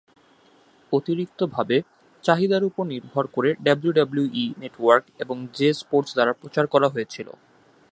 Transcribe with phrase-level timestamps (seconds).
[0.93, 1.77] অতিরিক্ত ভাবে,
[2.23, 7.27] চাহিদার উপর নির্ভর করে ডাব্লিউডাব্লিউই নেটওয়ার্ক এবং জে স্পোর্টস দ্বারা প্রচার করা হয়েছিল।